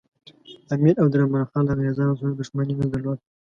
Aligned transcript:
امیر 0.73 0.95
عبدالرحمن 1.01 1.45
خان 1.49 1.63
له 1.65 1.71
انګریزانو 1.73 2.17
سره 2.19 2.31
دښمني 2.39 2.73
نه 2.79 2.85
درلوده. 2.91 3.21